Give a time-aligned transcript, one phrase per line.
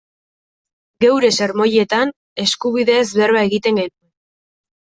[1.05, 2.13] Geure sermoietan
[2.47, 4.13] eskubideez berba egiten genuen.